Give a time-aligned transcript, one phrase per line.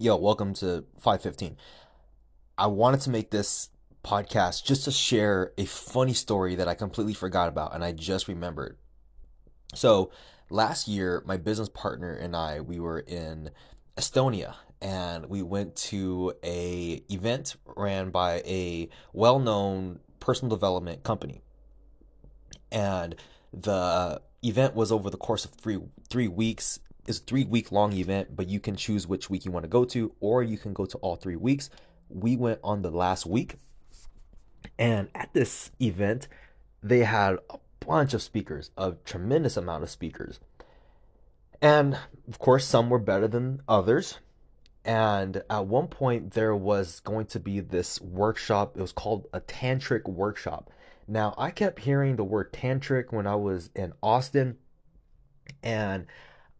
[0.00, 1.56] Yo, welcome to 515.
[2.56, 3.70] I wanted to make this
[4.04, 8.28] podcast just to share a funny story that I completely forgot about and I just
[8.28, 8.76] remembered.
[9.74, 10.12] So,
[10.50, 13.50] last year, my business partner and I, we were in
[13.96, 21.42] Estonia and we went to a event ran by a well-known personal development company.
[22.70, 23.16] And
[23.52, 26.78] the event was over the course of three three weeks
[27.08, 29.84] is three week long event, but you can choose which week you want to go
[29.86, 31.70] to, or you can go to all three weeks.
[32.08, 33.56] We went on the last week,
[34.78, 36.28] and at this event,
[36.82, 40.40] they had a bunch of speakers, a tremendous amount of speakers.
[41.60, 41.98] And
[42.28, 44.18] of course, some were better than others.
[44.84, 48.76] And at one point, there was going to be this workshop.
[48.76, 50.70] It was called a tantric workshop.
[51.06, 54.56] Now, I kept hearing the word tantric when I was in Austin,
[55.62, 56.06] and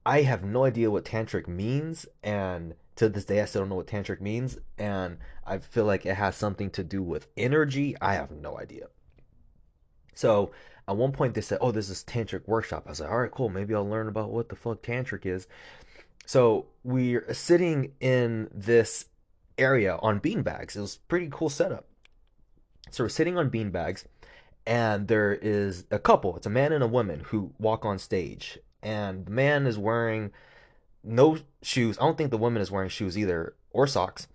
[0.09, 3.75] I have no idea what tantric means, and to this day, I still don't know
[3.75, 7.95] what tantric means, and I feel like it has something to do with energy.
[8.01, 8.87] I have no idea.
[10.15, 10.53] So
[10.89, 13.31] at one point, they said, "Oh, this is tantric workshop." I was like, "All right,
[13.31, 13.51] cool.
[13.51, 15.47] Maybe I'll learn about what the fuck tantric is."
[16.25, 19.05] So we're sitting in this
[19.59, 20.75] area on beanbags.
[20.75, 21.87] It was pretty cool setup.
[22.91, 24.07] So we're sitting on beanbags,
[24.67, 26.35] and there is a couple.
[26.39, 30.33] It's a man and a woman who walk on stage, and the man is wearing
[31.05, 31.99] no shoes.
[31.99, 34.29] I don't think the woman is wearing shoes either or socks.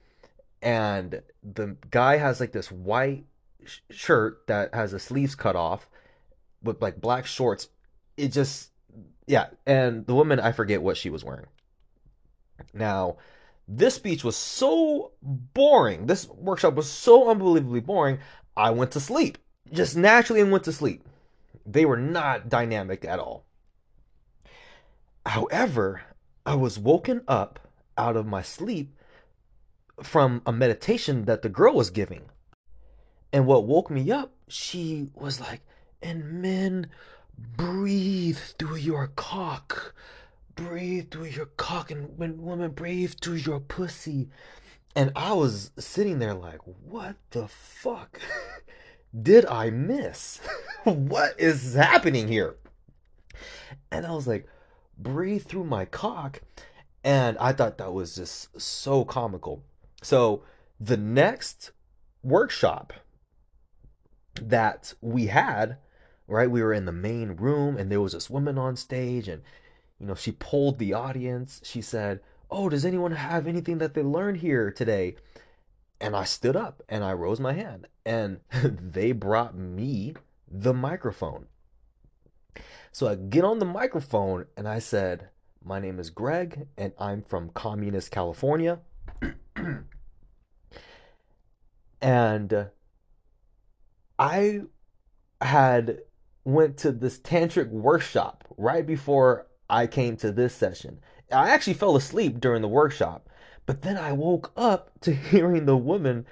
[0.62, 3.26] And the guy has like this white
[3.66, 5.88] sh- shirt that has the sleeves cut off
[6.62, 7.70] with like black shorts.
[8.18, 8.72] It just
[9.28, 11.48] yeah, and the woman I forget what she was wearing.
[12.74, 13.18] Now,
[13.68, 16.08] this speech was so boring.
[16.08, 18.20] This workshop was so unbelievably boring.
[18.56, 19.38] I went to sleep.
[19.72, 21.04] Just naturally and went to sleep.
[21.66, 23.46] They were not dynamic at all.
[25.26, 26.02] However,
[26.46, 27.60] I was woken up
[27.98, 28.96] out of my sleep
[30.02, 32.24] from a meditation that the girl was giving.
[33.32, 35.62] And what woke me up, she was like,
[36.02, 36.88] and men
[37.38, 39.96] breathe through your cock.
[40.56, 41.90] Breathe through your cock.
[41.90, 44.30] And when women breathe through your pussy.
[44.96, 48.20] And I was sitting there like, what the fuck
[49.22, 50.40] did I miss?
[50.84, 52.58] what is happening here?
[53.92, 54.48] And I was like,
[54.98, 56.42] breathe through my cock.
[57.04, 59.64] And I thought that was just so comical.
[60.02, 60.44] So
[60.80, 61.72] the next
[62.24, 62.94] workshop
[64.42, 65.78] that we had,
[66.28, 69.42] right, we were in the main room and there was this woman on stage and,
[70.00, 71.62] you know, she polled the audience.
[71.64, 75.16] She said, Oh, does anyone have anything that they learned here today?
[76.00, 80.16] And I stood up and I rose my hand and they brought me
[80.48, 81.48] the microphone.
[82.92, 85.30] So I get on the microphone and I said,
[85.64, 88.80] My name is Greg and I'm from communist California.
[92.02, 92.66] and uh,
[94.20, 94.62] I
[95.42, 96.00] had
[96.46, 101.00] went to this tantric workshop right before I came to this session.
[101.32, 103.30] I actually fell asleep during the workshop,
[103.66, 106.26] but then I woke up to hearing the woman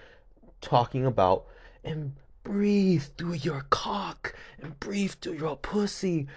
[0.60, 1.46] talking about
[1.84, 6.28] and breathe through your cock and breathe through your pussy.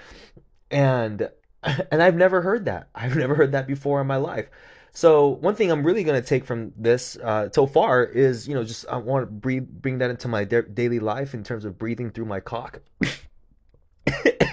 [0.70, 1.30] And
[1.90, 2.88] and I've never heard that.
[2.94, 4.48] I've never heard that before in my life.
[4.96, 8.54] So one thing I'm really going to take from this uh, so far is, you
[8.54, 11.64] know, just I want to breathe, bring that into my da- daily life in terms
[11.64, 12.80] of breathing through my cock.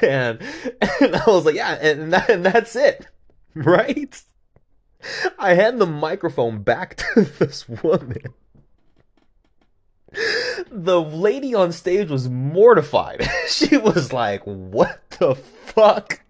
[0.01, 0.41] and,
[0.99, 3.05] and I was like, yeah, and, that, and that's it,
[3.53, 4.19] right?
[5.37, 8.33] I hand the microphone back to this woman.
[10.69, 13.27] The lady on stage was mortified.
[13.47, 16.21] she was like, what the fuck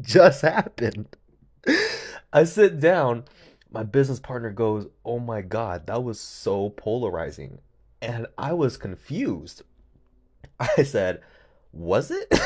[0.00, 1.16] just happened?
[2.32, 3.24] I sit down.
[3.70, 7.58] My business partner goes, Oh my God, that was so polarizing.
[8.00, 9.62] And I was confused.
[10.60, 11.20] I said,
[11.72, 12.32] Was it?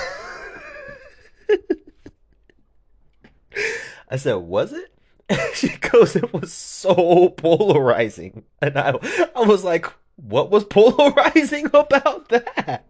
[4.08, 4.94] I said, Was it?
[5.54, 8.44] She goes, It was so polarizing.
[8.60, 8.94] And I,
[9.36, 9.86] I was like,
[10.22, 12.86] What was polarizing about that?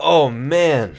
[0.00, 0.96] Oh man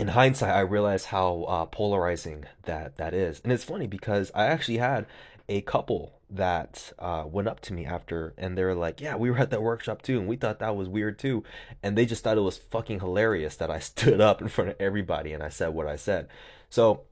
[0.00, 4.46] in hindsight, I realized how uh, polarizing that that is, and it's funny because I
[4.46, 5.06] actually had
[5.48, 9.30] a couple that uh, went up to me after, and they were like, "Yeah, we
[9.30, 11.44] were at that workshop too, and we thought that was weird too,"
[11.82, 14.76] and they just thought it was fucking hilarious that I stood up in front of
[14.80, 16.28] everybody and I said what I said.
[16.70, 17.02] So,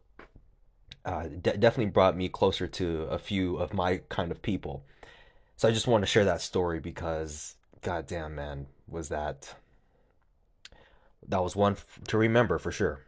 [1.09, 4.85] uh, de- definitely brought me closer to a few of my kind of people.
[5.57, 9.55] So I just want to share that story because, goddamn, man, was that
[11.27, 13.01] that was one f- to remember for sure.